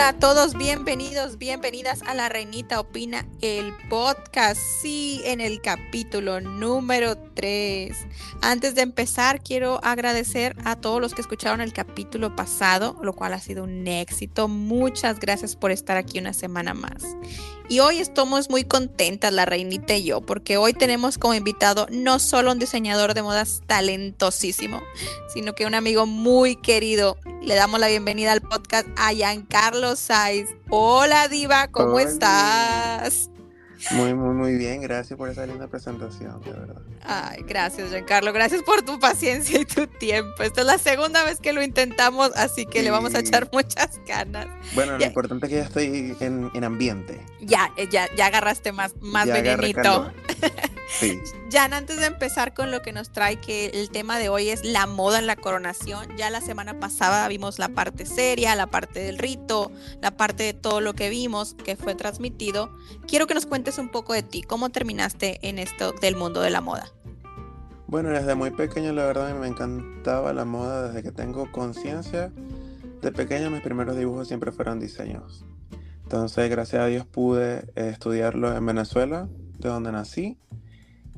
[0.00, 7.18] a todos, bienvenidos, bienvenidas a La Reinita Opina, el podcast, sí, en el capítulo número
[7.34, 7.94] 3.
[8.40, 13.34] Antes de empezar, quiero agradecer a todos los que escucharon el capítulo pasado, lo cual
[13.34, 14.48] ha sido un éxito.
[14.48, 17.04] Muchas gracias por estar aquí una semana más.
[17.68, 22.18] Y hoy estamos muy contentas, la reinita y yo, porque hoy tenemos como invitado no
[22.18, 24.82] solo un diseñador de modas talentosísimo,
[25.32, 27.18] sino que un amigo muy querido.
[27.42, 30.48] Le damos la bienvenida al podcast a Giancarlo Saiz.
[30.68, 33.30] Hola Diva, ¿cómo estás?
[33.92, 34.82] Muy, muy, muy bien.
[34.82, 36.82] Gracias por esa linda presentación, de verdad.
[37.02, 38.34] Ay, gracias, Giancarlo.
[38.34, 40.42] Gracias por tu paciencia y tu tiempo.
[40.42, 43.98] Esta es la segunda vez que lo intentamos, así que le vamos a echar muchas
[44.06, 44.46] ganas.
[44.74, 47.24] Bueno, lo importante es que ya estoy en, ambiente.
[47.40, 50.12] Ya, eh, ya, ya agarraste más, más venenito.
[50.98, 51.20] Sí.
[51.52, 54.64] Jan, antes de empezar con lo que nos trae, que el tema de hoy es
[54.64, 56.16] la moda en la coronación.
[56.16, 60.54] Ya la semana pasada vimos la parte seria, la parte del rito, la parte de
[60.54, 62.70] todo lo que vimos que fue transmitido.
[63.06, 64.42] Quiero que nos cuentes un poco de ti.
[64.42, 66.92] ¿Cómo terminaste en esto del mundo de la moda?
[67.86, 72.32] Bueno, desde muy pequeño la verdad me encantaba la moda desde que tengo conciencia.
[73.02, 75.44] De pequeño mis primeros dibujos siempre fueron diseños.
[76.02, 80.38] Entonces, gracias a Dios pude estudiarlo en Venezuela, de donde nací.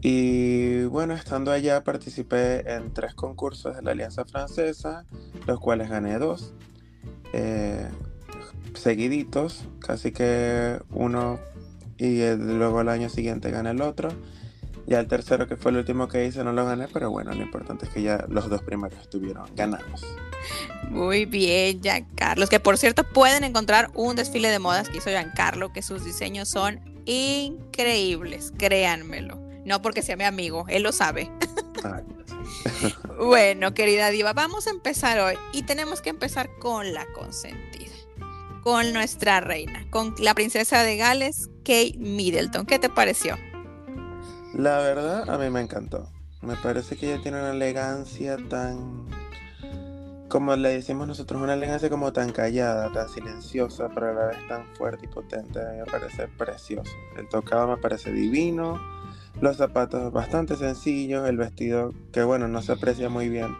[0.05, 5.05] Y bueno, estando allá participé en tres concursos de la Alianza Francesa,
[5.47, 6.55] los cuales gané dos.
[7.33, 7.89] Eh,
[8.75, 11.39] seguiditos, casi que uno
[11.99, 14.09] y luego el año siguiente gané el otro.
[14.89, 17.41] Ya el tercero, que fue el último que hice, no lo gané, pero bueno, lo
[17.41, 20.05] importante es que ya los dos primeros estuvieron ganados.
[20.91, 22.49] Muy bien, Giancarlo.
[22.49, 26.49] Que por cierto pueden encontrar un desfile de modas que hizo Giancarlo, que sus diseños
[26.49, 29.42] son increíbles, créanmelo.
[29.65, 31.31] No porque sea mi amigo, él lo sabe.
[33.19, 37.93] bueno, querida diva, vamos a empezar hoy y tenemos que empezar con la consentida,
[38.63, 42.67] con nuestra reina, con la princesa de Gales, Kate Middleton.
[42.67, 43.37] ¿Qué te pareció?
[44.55, 46.09] La verdad, a mí me encantó.
[46.43, 49.07] Me parece que ella tiene una elegancia tan,
[50.29, 54.49] como le decimos nosotros, una elegancia como tan callada, tan silenciosa, pero a la vez
[54.49, 55.61] tan fuerte y potente.
[55.79, 56.93] me parece precioso.
[57.17, 58.81] El tocado me parece divino
[59.41, 63.57] los zapatos bastante sencillos, el vestido que bueno, no se aprecia muy bien,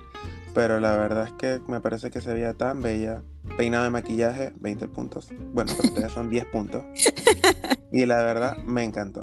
[0.55, 3.23] pero la verdad es que me parece que se veía tan bella.
[3.57, 5.29] Peinado de maquillaje, 20 puntos.
[5.53, 6.85] Bueno, pero son 10 puntos.
[7.91, 9.21] Y la verdad, me encantó.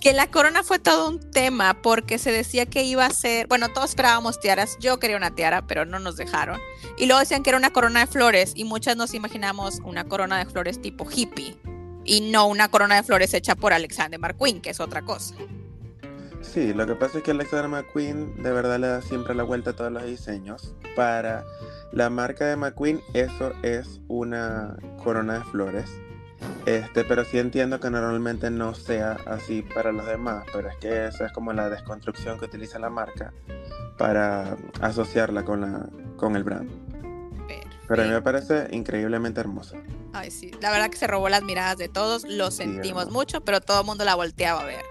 [0.00, 3.72] Que la corona fue todo un tema porque se decía que iba a ser, bueno,
[3.74, 6.58] todos esperábamos tiaras, yo quería una tiara, pero no nos dejaron.
[6.96, 10.38] Y luego decían que era una corona de flores y muchas nos imaginamos una corona
[10.38, 11.58] de flores tipo hippie
[12.04, 15.34] y no una corona de flores hecha por Alexander McQueen, que es otra cosa.
[16.52, 19.70] Sí, lo que pasa es que Alexander McQueen de verdad le da siempre la vuelta
[19.70, 20.74] a todos los diseños.
[20.94, 21.44] Para
[21.92, 25.90] la marca de McQueen eso es una corona de flores.
[26.64, 31.06] Este, pero sí entiendo que normalmente no sea así para los demás, pero es que
[31.06, 33.32] esa es como la desconstrucción que utiliza la marca
[33.98, 36.70] para asociarla con, la, con el brand.
[37.88, 39.76] Pero a mí me parece increíblemente hermosa.
[40.12, 43.60] Ay, sí, la verdad que se robó las miradas de todos, lo sentimos mucho, pero
[43.60, 44.82] todo el mundo la volteaba a ver.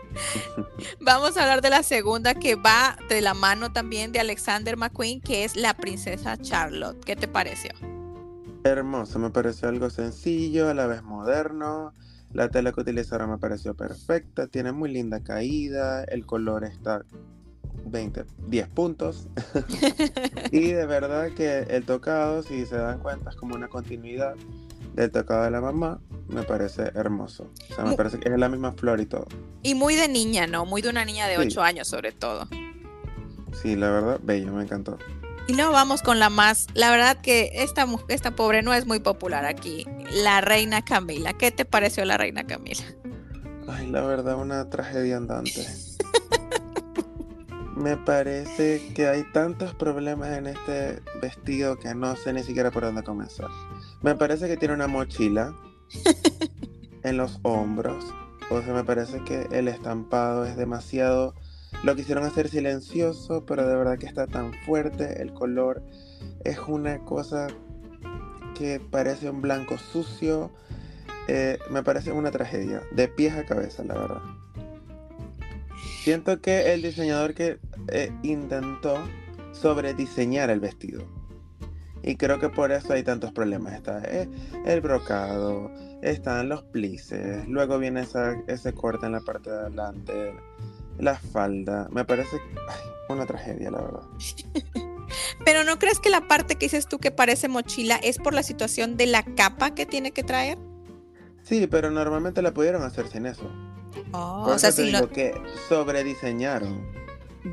[1.02, 5.22] Vamos a hablar de la segunda que va de la mano también de Alexander McQueen,
[5.22, 7.04] que es la princesa Charlotte.
[7.04, 7.72] ¿Qué te pareció?
[8.64, 11.94] Hermoso, me pareció algo sencillo, a la vez moderno.
[12.34, 17.06] La tela que utilizaron me pareció perfecta, tiene muy linda caída, el color está
[17.86, 19.28] 20, 10 puntos.
[20.52, 24.36] y de verdad que el tocado, si se dan cuenta, es como una continuidad
[24.96, 26.02] del tocado de la mamá.
[26.28, 27.52] Me parece hermoso.
[27.72, 29.28] O sea, me parece que es la misma flor y todo.
[29.62, 30.66] Y muy de niña, ¿no?
[30.66, 32.48] Muy de una niña de 8 años, sobre todo.
[33.62, 34.98] Sí, la verdad, bello, me encantó.
[35.48, 39.00] Y luego vamos con la más, la verdad que esta, esta pobre no es muy
[39.00, 41.34] popular aquí, la reina Camila.
[41.34, 42.84] ¿Qué te pareció la reina Camila?
[43.68, 45.66] Ay, la verdad, una tragedia andante.
[47.76, 52.84] Me parece que hay tantos problemas en este vestido que no sé ni siquiera por
[52.84, 53.50] dónde comenzar.
[54.02, 55.54] Me parece que tiene una mochila
[57.04, 58.06] en los hombros.
[58.50, 61.34] O sea, me parece que el estampado es demasiado...
[61.84, 65.22] Lo quisieron hacer silencioso, pero de verdad que está tan fuerte.
[65.22, 65.84] El color
[66.44, 67.48] es una cosa
[68.58, 70.52] que parece un blanco sucio.
[71.28, 74.22] Eh, me parece una tragedia, de pies a cabeza, la verdad.
[76.04, 77.58] Siento que el diseñador que
[77.88, 78.98] eh, intentó
[79.52, 81.04] sobrediseñar el vestido.
[82.08, 83.74] Y creo que por eso hay tantos problemas.
[83.74, 84.30] Está eh,
[84.66, 85.72] el brocado,
[86.04, 88.06] están los plices, luego viene
[88.48, 90.36] ese corte en la parte de adelante,
[91.00, 91.88] la falda.
[91.92, 92.40] Me parece
[93.10, 94.04] una tragedia, la verdad.
[95.46, 98.44] Pero ¿no crees que la parte que dices tú que parece mochila es por la
[98.44, 100.60] situación de la capa que tiene que traer?
[101.44, 103.48] Sí, pero normalmente la pudieron hacer sin eso.
[104.12, 105.10] Oh, o sea, si digo lo...
[105.10, 105.34] que
[105.70, 106.84] sobrediseñaron.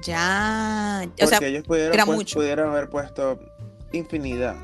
[0.02, 3.38] Ya, o Porque sea, ellos pudieron, pues, pudieron haber puesto
[3.92, 4.56] infinidad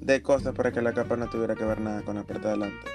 [0.00, 2.48] de cosas para que la capa no tuviera que ver nada con la parte de
[2.48, 2.86] adelante.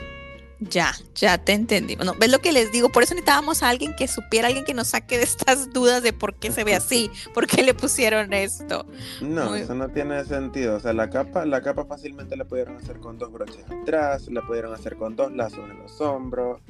[0.60, 1.96] ya, ya te entendí.
[1.98, 2.90] Bueno, ¿ves lo que les digo?
[2.90, 6.14] Por eso necesitábamos a alguien que supiera, alguien que nos saque de estas dudas de
[6.14, 8.86] por qué se ve así, por qué le pusieron esto.
[9.22, 10.76] No, Muy- eso no tiene sentido.
[10.78, 14.42] O sea, la capa, la capa fácilmente la pudieron hacer con dos broches atrás, la
[14.42, 16.62] pudieron hacer con dos lazos en los hombros,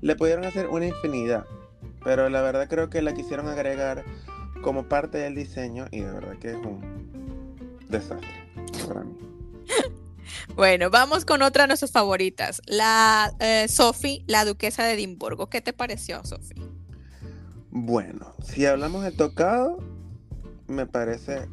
[0.00, 1.44] le pudieron hacer una infinidad.
[2.02, 4.04] Pero la verdad creo que la quisieron agregar
[4.62, 6.80] como parte del diseño y de verdad que es un
[7.88, 8.41] desastre
[8.78, 9.16] para mí.
[10.54, 15.48] Bueno, vamos con otra de nuestras favoritas, la eh, Sophie, la duquesa de Edimburgo.
[15.48, 16.60] ¿Qué te pareció, Sophie?
[17.70, 19.78] Bueno, si hablamos de tocado,
[20.66, 21.48] me parece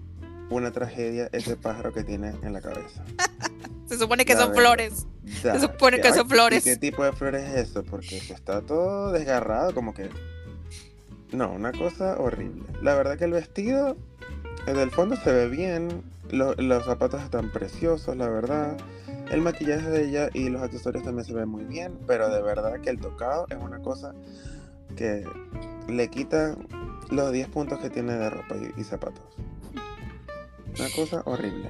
[0.50, 3.06] una tragedia ese pájaro que tiene en la cabeza.
[3.88, 4.64] Se supone que La son verdad.
[4.64, 5.08] flores.
[5.44, 6.66] Da, supone que son flores.
[6.66, 7.84] ¿y ¿Qué tipo de flores es eso?
[7.84, 10.10] Porque está todo desgarrado, como que.
[11.32, 12.66] No, una cosa horrible.
[12.82, 13.96] La verdad que el vestido,
[14.68, 18.78] el del fondo se ve bien, lo- los zapatos están preciosos, la verdad.
[19.32, 22.80] El maquillaje de ella y los accesorios también se ven muy bien, pero de verdad
[22.82, 24.14] que el tocado es una cosa
[24.96, 25.24] que
[25.88, 26.56] le quita
[27.12, 29.24] los 10 puntos que tiene de ropa y, y zapatos.
[30.80, 31.70] Una cosa horrible.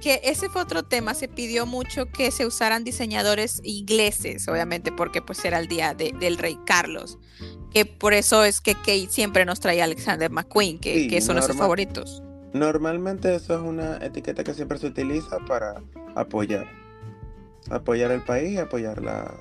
[0.00, 5.20] Que ese fue otro tema, se pidió mucho que se usaran diseñadores ingleses, obviamente porque
[5.22, 7.18] pues era el día de- del rey Carlos.
[7.72, 11.20] Que por eso es que Kate siempre nos trae a Alexander McQueen, que, Sí, que
[11.20, 12.22] son nuestros favoritos.
[12.54, 15.82] Normalmente eso es una etiqueta que siempre se utiliza para
[16.14, 16.66] apoyar.
[17.68, 19.34] Apoyar el país y apoyar la,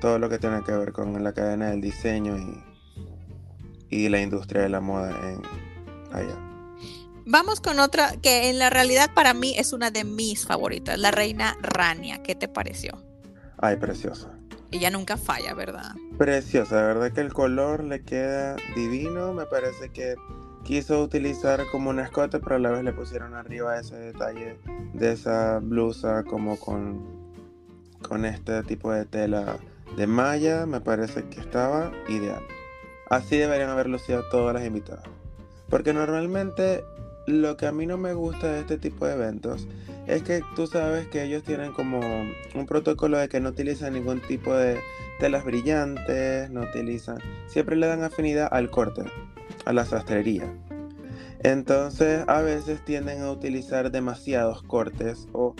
[0.00, 2.62] todo lo que tiene que ver con la cadena del diseño y,
[3.90, 5.42] y la industria de la moda en
[6.14, 6.36] allá.
[7.24, 11.10] Vamos con otra que en la realidad para mí es una de mis favoritas, la
[11.10, 12.22] reina Rania.
[12.22, 13.02] ¿Qué te pareció?
[13.58, 14.30] Ay, preciosa.
[14.70, 15.92] Ella nunca falla, ¿verdad?
[16.18, 19.32] Preciosa, de verdad que el color le queda divino.
[19.32, 20.14] Me parece que
[20.66, 24.58] quiso utilizar como un escote, pero a la vez le pusieron arriba ese detalle
[24.94, 27.06] de esa blusa como con,
[28.02, 29.58] con este tipo de tela
[29.96, 30.66] de malla.
[30.66, 32.42] Me parece que estaba ideal.
[33.08, 35.04] Así deberían haber lucido todas las invitadas.
[35.70, 36.82] Porque normalmente
[37.28, 39.68] lo que a mí no me gusta de este tipo de eventos
[40.08, 44.20] es que tú sabes que ellos tienen como un protocolo de que no utilizan ningún
[44.20, 44.80] tipo de
[45.20, 49.02] telas brillantes, no utilizan, siempre le dan afinidad al corte,
[49.66, 50.50] a la sastrería.
[51.40, 55.54] Entonces a veces tienden a utilizar demasiados cortes o,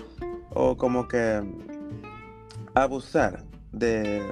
[0.54, 1.42] o como que
[2.74, 4.22] abusar de,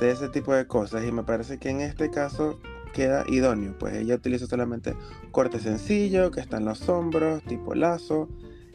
[0.00, 2.58] de ese tipo de cosas y me parece que en este caso
[2.94, 4.94] queda idóneo, pues ella utiliza solamente
[5.30, 8.28] corte sencillo que está en los hombros, tipo lazo,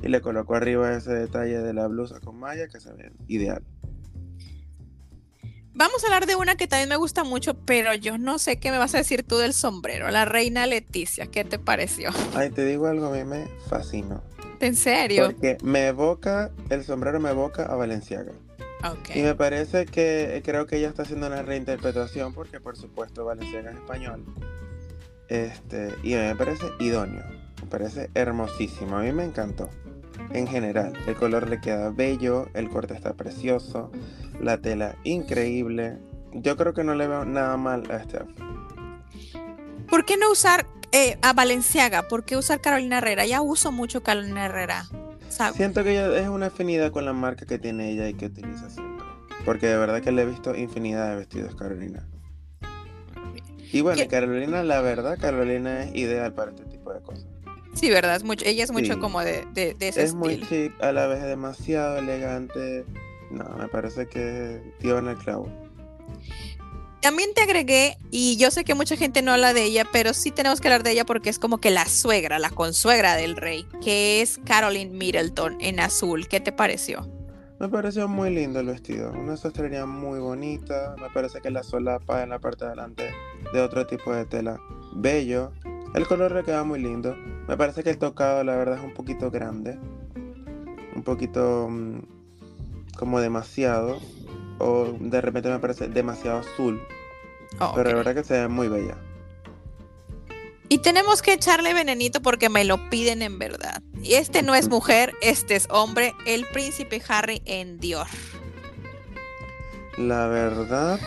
[0.03, 3.63] y le colocó arriba ese detalle de la blusa con malla que se ve ideal.
[5.79, 8.69] Vamos a hablar de una que también me gusta mucho, pero yo no sé qué
[8.69, 11.27] me vas a decir tú del sombrero, la reina Leticia.
[11.27, 12.09] ¿Qué te pareció?
[12.35, 14.21] Ay, te digo algo, a mí me fascinó.
[14.59, 15.27] ¿En serio?
[15.27, 18.33] Porque me evoca, el sombrero me evoca a Valenciaga.
[18.83, 19.15] Ok.
[19.15, 23.23] Y me parece que eh, creo que ella está haciendo una reinterpretación porque por supuesto
[23.23, 24.25] Valenciaga es español.
[25.29, 27.23] Este, y me parece idóneo.
[27.61, 28.97] Me parece hermosísimo.
[28.97, 29.69] A mí me encantó.
[30.31, 33.91] En general, el color le queda bello, el corte está precioso,
[34.39, 35.97] la tela increíble.
[36.33, 38.19] Yo creo que no le veo nada mal a este.
[39.89, 42.07] ¿Por qué no usar eh, a Valenciaga?
[42.07, 43.25] ¿Por qué usar Carolina Herrera?
[43.25, 44.85] Ya uso mucho Carolina Herrera.
[45.29, 45.55] ¿sabes?
[45.57, 48.69] Siento que ella es una afinidad con la marca que tiene ella y que utiliza
[48.69, 49.05] siempre.
[49.45, 52.07] Porque de verdad que le he visto infinidad de vestidos Carolina.
[53.71, 54.07] Y bueno, ¿Qué?
[54.07, 57.27] Carolina, la verdad, Carolina es ideal para este tipo de cosas.
[57.75, 58.15] Sí, ¿verdad?
[58.15, 58.99] Es mucho, ella es mucho Sí.
[58.99, 62.83] como de, de- de ese Es muy chic, a la vez demasiado elegante.
[63.31, 65.47] No, me parece que dio en el clavo.
[67.01, 70.31] También te agregué, y yo sé que mucha gente no habla de ella, pero sí
[70.31, 73.65] tenemos que hablar de ella porque es como que la suegra, la consuegra del rey,
[73.81, 76.27] que es Caroline Middleton en azul.
[76.27, 77.07] ¿Qué te pareció?
[77.57, 80.95] Me pareció muy lindo el vestido, una sastrería muy bonita.
[80.99, 83.11] Me parece que la solapa en la parte de adelante
[83.53, 84.59] de otro tipo de tela,
[84.93, 85.53] bello.
[85.93, 87.15] El color le queda muy lindo.
[87.47, 89.79] Me parece que el tocado, la verdad, es un poquito grande,
[90.95, 92.01] un poquito mm,
[92.97, 93.99] como demasiado,
[94.59, 96.81] o de repente me parece demasiado azul.
[97.59, 98.97] Oh, Pero la verdad que se ve muy bella.
[100.71, 103.81] Y tenemos que echarle venenito porque me lo piden en verdad.
[104.03, 108.05] Y este no es mujer, este es hombre, el príncipe Harry en Dior.
[109.97, 110.99] La verdad,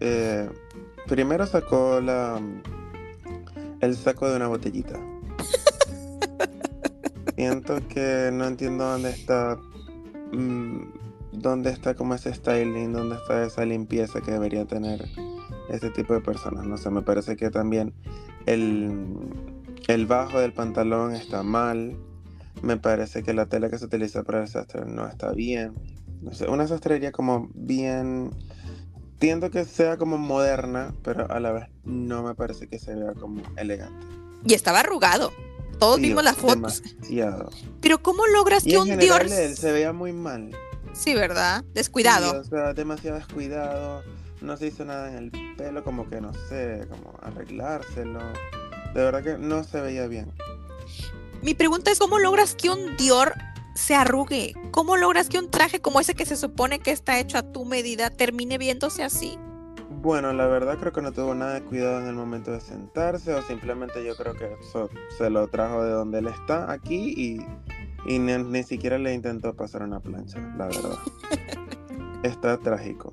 [0.00, 0.50] eh,
[1.06, 2.40] primero sacó la,
[3.84, 4.98] el saco de una botellita.
[7.36, 9.58] Siento que no entiendo dónde está.
[10.32, 10.82] mm,
[11.32, 15.04] dónde está como ese styling, dónde está esa limpieza que debería tener
[15.68, 16.64] este tipo de personas.
[16.66, 17.92] No sé, me parece que también
[18.46, 19.06] el,
[19.88, 21.96] el bajo del pantalón está mal.
[22.62, 25.72] Me parece que la tela que se utiliza para el sastre no está bien.
[26.22, 28.30] No sé, una sastrería como bien.
[29.18, 33.12] Tiendo que sea como moderna, pero a la vez no me parece que se vea
[33.14, 34.06] como elegante.
[34.44, 35.32] Y estaba arrugado.
[35.78, 36.82] Todos Sí, vimos las fotos.
[36.82, 37.50] Demasiado.
[37.80, 39.22] Pero ¿cómo logras Y que en un Dior...
[39.22, 40.50] él se veía muy mal.
[40.92, 41.64] Sí, ¿verdad?
[41.74, 42.30] Descuidado.
[42.30, 44.02] Sí, o sea, demasiado descuidado.
[44.40, 48.20] No se hizo nada en el pelo, como que no sé, como arreglárselo.
[48.94, 50.30] De verdad que no se veía bien.
[51.42, 53.34] Mi pregunta es, ¿cómo logras que un Dior
[53.74, 54.54] se arrugue?
[54.70, 57.64] ¿Cómo logras que un traje como ese que se supone que está hecho a tu
[57.64, 59.38] medida termine viéndose así?
[59.90, 63.32] Bueno, la verdad creo que no tuvo nada de cuidado en el momento de sentarse
[63.34, 68.12] o simplemente yo creo que eso se lo trajo de donde él está aquí y,
[68.12, 70.98] y ni, ni siquiera le intentó pasar una plancha, la verdad.
[72.22, 73.12] Está trágico.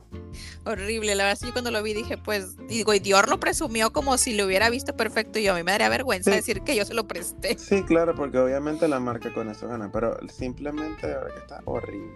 [0.63, 3.39] Horrible, la verdad es que yo cuando lo vi dije, pues, digo, y Dior lo
[3.39, 6.35] presumió como si lo hubiera visto perfecto y yo a mí me daría vergüenza Sí.
[6.37, 7.57] decir que yo se lo presté.
[7.57, 12.11] Sí, claro, porque obviamente la marca con eso gana, pero simplemente que está horrible.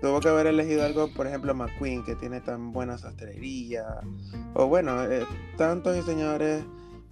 [0.00, 3.84] Tuvo que haber elegido algo, por ejemplo, McQueen, que tiene tan buena sastrería.
[4.54, 6.62] O bueno, eh, tantos diseñadores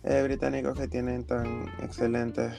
[0.05, 2.53] eh, británicos que tienen tan excelentes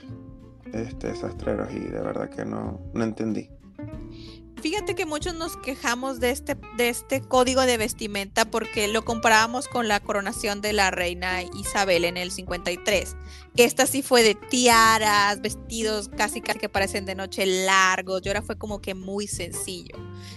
[0.73, 3.49] este, sastreros y de verdad que no, no entendí.
[4.61, 9.67] Fíjate que muchos nos quejamos de este, de este código de vestimenta porque lo comparábamos
[9.67, 13.15] con la coronación de la reina Isabel en el 53.
[13.55, 18.21] Que esta sí fue de tiaras, vestidos casi, casi que parecen de noche largos.
[18.23, 19.95] Y ahora fue como que muy sencillo.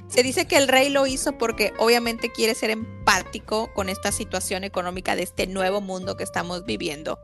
[0.08, 4.64] Se dice que el rey lo hizo porque obviamente quiere ser empático con esta situación
[4.64, 7.18] económica de este nuevo mundo que estamos viviendo.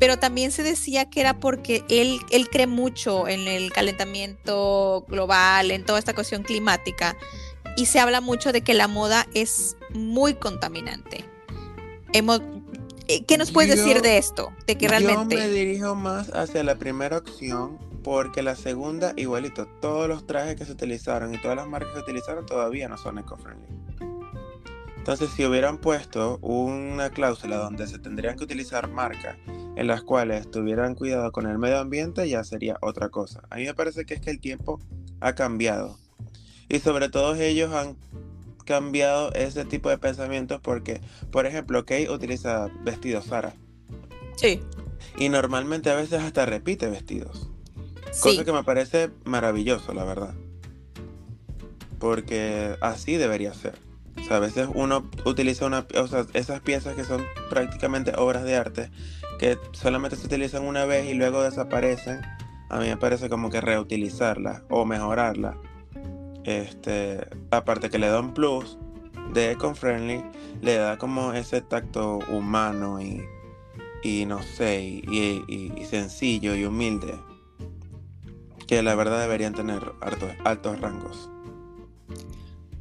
[0.00, 5.70] Pero también se decía que era porque él, él cree mucho en el calentamiento global,
[5.70, 7.16] en toda esta cuestión climática,
[7.76, 11.24] y se habla mucho de que la moda es muy contaminante.
[12.12, 12.40] Hemos,
[13.06, 14.52] eh, ¿Qué nos puedes Yo- decir de esto?
[14.66, 15.36] De que realmente...
[15.36, 20.56] Yo me dirijo más hacia la primera opción porque la segunda, igualito, todos los trajes
[20.56, 23.68] que se utilizaron y todas las marcas que se utilizaron todavía no son eco-friendly.
[25.00, 29.34] Entonces, si hubieran puesto una cláusula donde se tendrían que utilizar marcas
[29.74, 33.40] en las cuales tuvieran cuidado con el medio ambiente, ya sería otra cosa.
[33.48, 34.78] A mí me parece que es que el tiempo
[35.20, 35.98] ha cambiado.
[36.68, 37.96] Y sobre todo ellos han
[38.66, 41.00] cambiado ese tipo de pensamientos porque,
[41.32, 43.54] por ejemplo, Kay utiliza vestidos Zara.
[44.36, 44.60] Sí,
[45.16, 47.50] Y normalmente a veces hasta repite vestidos.
[48.12, 48.20] sí.
[48.20, 50.34] Cosa que me parece maravilloso, la verdad.
[51.98, 53.89] Porque así debería ser.
[54.30, 58.56] O a veces uno utiliza una, o sea, esas piezas que son prácticamente obras de
[58.56, 58.90] arte,
[59.38, 62.20] que solamente se utilizan una vez y luego desaparecen.
[62.68, 65.56] A mí me parece como que reutilizarlas o mejorarlas.
[66.44, 68.78] Este, aparte que le da un plus
[69.34, 70.22] de eco-friendly,
[70.62, 73.22] le da como ese tacto humano y,
[74.02, 75.02] y no sé, y,
[75.48, 77.14] y- y sencillo y humilde
[78.66, 81.28] que la verdad deberían tener altos, altos rangos.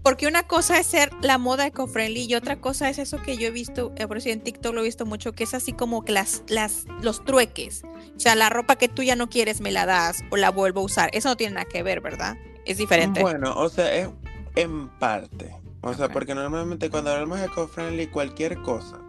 [0.10, 3.46] Porque una cosa es ser la moda eco-friendly y otra cosa es eso que yo
[3.46, 6.04] he visto, eh, por eso en TikTok lo he visto mucho, que es así como
[6.04, 7.84] que las, las, los trueques.
[7.84, 10.82] O sea, la ropa que tú ya no quieres me la das o la vuelvo
[10.82, 11.12] a usar.
[11.14, 12.38] Eso no tiene nada que ver, ¿verdad?
[12.66, 13.22] Es diferente.
[13.22, 14.10] Bueno, o sea, es
[14.56, 15.56] en parte.
[15.82, 19.00] O sea, porque normalmente cuando hablamos de eco-friendly, cualquier cosa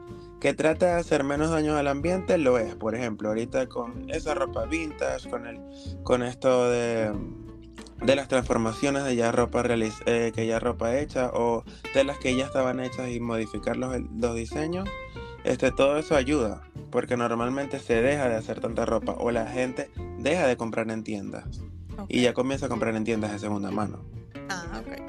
[0.41, 2.75] que trate de hacer menos daño al ambiente lo es.
[2.75, 5.61] Por ejemplo, ahorita con esa ropa vintage, con el,
[6.03, 7.13] con esto de,
[8.03, 11.65] de las transformaciones de ya ropa eh, que ya ropa hecha o
[11.95, 14.89] de las que ya estaban hechas y modificar los, los diseños.
[15.45, 19.91] Este, todo eso ayuda, porque normalmente se deja de hacer tanta ropa o la gente
[20.19, 21.63] deja de comprar en tiendas
[22.09, 24.05] y ya comienza a comprar en tiendas de segunda mano.
[24.49, 25.01] Ah, ok.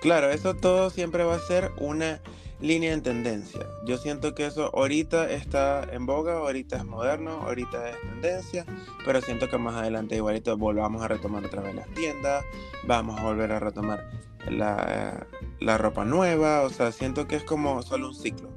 [0.00, 2.20] Claro, eso todo siempre va a ser una
[2.60, 3.60] línea en tendencia.
[3.84, 8.64] Yo siento que eso ahorita está en boga, ahorita es moderno, ahorita es tendencia,
[9.04, 12.44] pero siento que más adelante igualito volvamos a retomar otra vez las tiendas,
[12.86, 14.08] vamos a volver a retomar
[14.48, 15.26] la,
[15.60, 18.53] la ropa nueva, o sea, siento que es como solo un ciclo.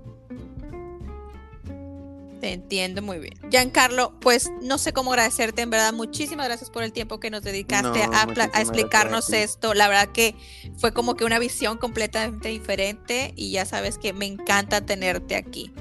[2.40, 3.34] Te entiendo muy bien.
[3.50, 5.94] Giancarlo, pues no sé cómo agradecerte, en verdad.
[5.94, 9.74] Muchísimas gracias por el tiempo que nos dedicaste No, a, explicarnos esto.
[9.74, 10.36] La verdad que
[10.78, 15.74] fue como que una visión completamente diferente y ya sabes que me encanta tenerte aquí.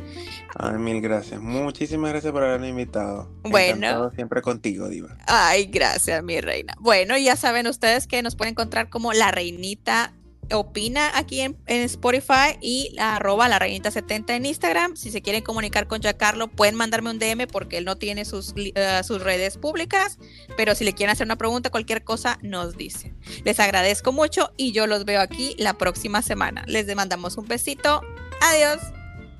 [0.59, 1.41] Ay, mil gracias.
[1.41, 3.31] Muchísimas gracias por haberme invitado.
[3.43, 3.77] Bueno.
[3.77, 5.17] Encantado siempre contigo, Diva.
[5.27, 6.75] Ay, gracias, mi reina.
[6.81, 10.15] Bueno, ya saben ustedes que nos pueden encontrar como la reinita
[10.53, 14.97] opina aquí en, Spotify y la arroba la reinita 70 en Instagram.
[14.97, 18.55] Si se quieren comunicar con Giancarlo, pueden mandarme un DM porque él no tiene sus,
[18.57, 20.19] eh, sus redes públicas.
[20.57, 23.15] Pero si le quieren hacer una pregunta, cualquier cosa, nos dice.
[23.45, 26.65] Les agradezco mucho y yo los veo aquí la próxima semana.
[26.67, 28.01] Les mandamos un besito.
[28.41, 28.81] Adiós.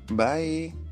[0.09, 0.86] Bye.